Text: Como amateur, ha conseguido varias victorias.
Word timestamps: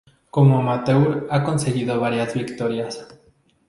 Como 0.31 0.57
amateur, 0.57 1.27
ha 1.29 1.43
conseguido 1.43 1.99
varias 1.99 2.33
victorias. 2.33 3.05